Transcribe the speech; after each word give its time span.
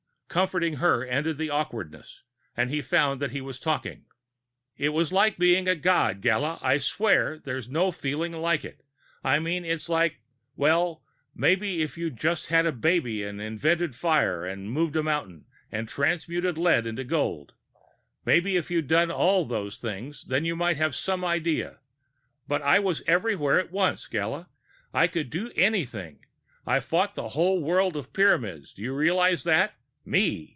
Comforting 0.33 0.75
her 0.77 1.03
ended 1.03 1.37
the 1.37 1.49
awkwardness 1.49 2.23
and 2.55 2.69
he 2.69 2.81
found 2.81 3.21
that 3.21 3.31
he 3.31 3.41
was 3.41 3.59
talking: 3.59 4.05
"It 4.77 4.93
was 4.93 5.11
like 5.11 5.37
being 5.37 5.67
a 5.67 5.75
god, 5.75 6.21
Gala! 6.21 6.57
I 6.61 6.77
swear, 6.77 7.37
there's 7.37 7.67
no 7.67 7.91
feeling 7.91 8.31
like 8.31 8.63
it. 8.63 8.79
I 9.25 9.39
mean 9.39 9.65
it's 9.65 9.89
like 9.89 10.21
well, 10.55 11.03
maybe 11.35 11.81
if 11.81 11.97
you'd 11.97 12.15
just 12.15 12.45
had 12.47 12.65
a 12.65 12.71
baby, 12.71 13.25
and 13.25 13.41
invented 13.41 13.93
fire, 13.93 14.45
and 14.45 14.71
moved 14.71 14.95
a 14.95 15.03
mountain, 15.03 15.47
and 15.69 15.89
transmuted 15.89 16.57
lead 16.57 16.87
into 16.87 17.03
gold 17.03 17.53
maybe 18.23 18.55
if 18.55 18.71
you'd 18.71 18.87
done 18.87 19.11
all 19.11 19.41
of 19.41 19.49
those 19.49 19.79
things, 19.79 20.23
then 20.23 20.45
you 20.45 20.55
might 20.55 20.77
have 20.77 20.95
some 20.95 21.25
idea. 21.25 21.79
But 22.47 22.61
I 22.61 22.79
was 22.79 23.03
everywhere 23.05 23.59
at 23.59 23.69
once, 23.73 24.07
Gala, 24.07 24.37
and 24.37 24.45
I 24.93 25.07
could 25.07 25.29
do 25.29 25.51
anything! 25.57 26.23
I 26.65 26.79
fought 26.79 27.17
a 27.17 27.27
whole 27.27 27.61
world 27.61 27.97
of 27.97 28.13
Pyramids, 28.13 28.73
do 28.73 28.81
you 28.81 28.95
realize 28.95 29.43
that? 29.43 29.75
Me! 30.03 30.49